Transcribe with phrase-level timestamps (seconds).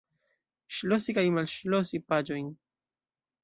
[0.77, 2.51] Ŝlosi kaj malŝlosi paĝojn.